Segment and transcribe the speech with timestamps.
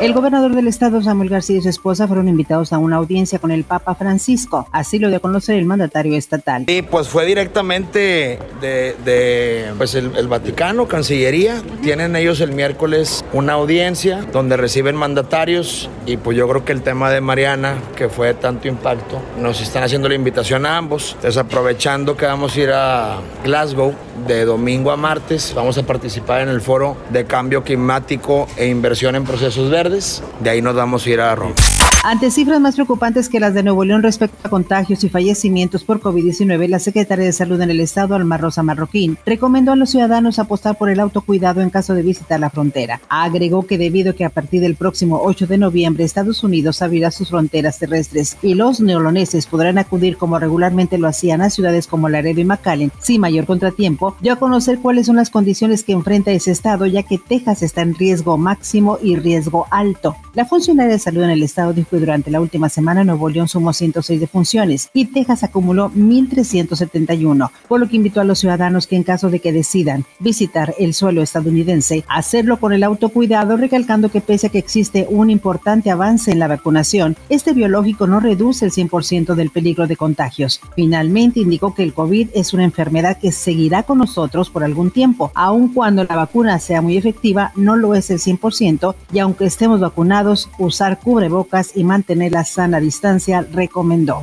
[0.00, 3.50] El gobernador del estado, Samuel García y su esposa, fueron invitados a una audiencia con
[3.50, 4.66] el Papa Francisco.
[4.72, 6.64] Así lo dio a conocer el mandatario estatal.
[6.68, 11.62] Y pues fue directamente de, pues el, el, Vaticano, Cancillería.
[11.82, 16.80] Tienen ellos el miércoles una audiencia donde reciben mandatarios y pues yo creo que el
[16.80, 21.12] tema de Mariana, que fue de tanto impacto, nos están haciendo la invitación a ambos.
[21.16, 23.94] Entonces aprovechando que vamos a ir a Glasgow
[24.26, 29.16] de domingo a martes, vamos a participar en el foro de cambio climático e inversión
[29.16, 31.54] en procesos verdes de ahí nos vamos a ir a Roma.
[32.02, 36.00] Ante cifras más preocupantes que las de Nuevo León respecto a contagios y fallecimientos por
[36.00, 40.38] COVID-19, la secretaria de Salud en el Estado, Alma Rosa Marroquín, recomendó a los ciudadanos
[40.38, 43.02] apostar por el autocuidado en caso de visitar la frontera.
[43.10, 47.10] Agregó que debido a que a partir del próximo 8 de noviembre Estados Unidos abrirá
[47.10, 52.08] sus fronteras terrestres y los neoloneses podrán acudir como regularmente lo hacían a ciudades como
[52.08, 56.30] Laredo y McAllen sin mayor contratiempo, dio a conocer cuáles son las condiciones que enfrenta
[56.30, 60.16] ese estado, ya que Texas está en riesgo máximo y riesgo alto.
[60.34, 63.48] La funcionaria de salud en el estado dijo que durante la última semana Nuevo León
[63.48, 68.96] sumó 106 defunciones y Texas acumuló 1.371, por lo que invitó a los ciudadanos que
[68.96, 74.20] en caso de que decidan visitar el suelo estadounidense, hacerlo con el autocuidado, recalcando que
[74.20, 78.72] pese a que existe un importante avance en la vacunación, este biológico no reduce el
[78.72, 80.60] 100% del peligro de contagios.
[80.74, 85.30] Finalmente indicó que el COVID es una enfermedad que seguirá con nosotros por algún tiempo,
[85.34, 89.78] aun cuando la vacuna sea muy efectiva, no lo es el 100% y aunque estemos
[89.80, 94.22] vacunados, usar cubrebocas y mantener la sana distancia, recomendó.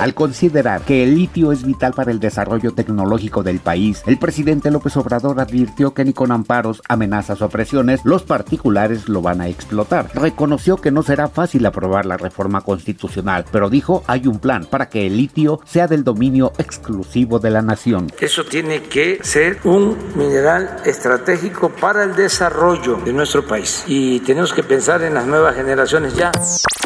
[0.00, 4.70] Al considerar que el litio es vital para el desarrollo tecnológico del país, el presidente
[4.70, 9.48] López Obrador advirtió que ni con amparos, amenazas o presiones los particulares lo van a
[9.48, 10.08] explotar.
[10.14, 14.88] Reconoció que no será fácil aprobar la reforma constitucional, pero dijo hay un plan para
[14.88, 18.10] que el litio sea del dominio exclusivo de la nación.
[18.18, 24.54] Eso tiene que ser un mineral estratégico para el desarrollo de nuestro país y tenemos
[24.54, 26.32] que pensar en las nuevas generaciones ya.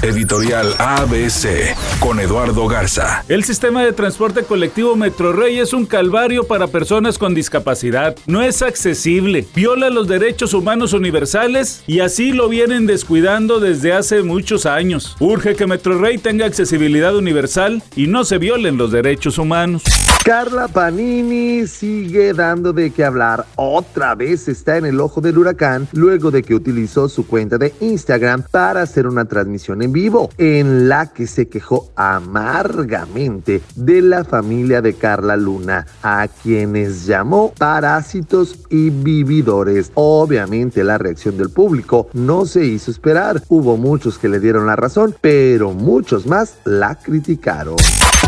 [0.05, 3.25] Editorial ABC con Eduardo Garza.
[3.27, 8.15] El sistema de transporte colectivo Metrorrey es un calvario para personas con discapacidad.
[8.27, 14.23] No es accesible, viola los derechos humanos universales y así lo vienen descuidando desde hace
[14.23, 15.17] muchos años.
[15.21, 19.85] Urge que Metrorrey tenga accesibilidad universal y no se violen los derechos humanos.
[20.25, 23.45] Carla Panini sigue dando de qué hablar.
[23.57, 27.75] Otra vez está en el ojo del huracán luego de que utilizó su cuenta de
[27.81, 34.25] Instagram para hacer una transmisión en vivo en la que se quejó amargamente de la
[34.25, 39.93] familia de Carla Luna, a quienes llamó parásitos y vividores.
[39.95, 43.41] Obviamente la reacción del público no se hizo esperar.
[43.49, 47.77] Hubo muchos que le dieron la razón, pero muchos más la criticaron.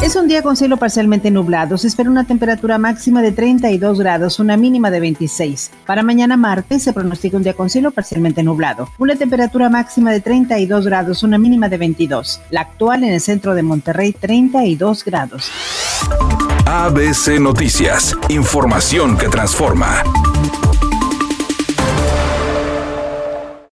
[0.03, 1.78] Es un día con cielo parcialmente nublado.
[1.78, 5.71] Se espera una temperatura máxima de 32 grados, una mínima de 26.
[5.87, 8.91] Para mañana martes se pronostica un día con cielo parcialmente nublado.
[8.98, 12.41] Una temperatura máxima de 32 grados, una de 22.
[12.50, 15.50] La actual en el centro de Monterrey, 32 grados.
[16.67, 18.17] ABC Noticias.
[18.28, 20.03] Información que transforma.